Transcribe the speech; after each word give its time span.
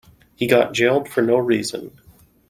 He 0.35 0.47
got 0.47 0.73
jailed 0.73 1.07
for 1.07 1.21
no 1.21 1.37
reason. 1.37 1.91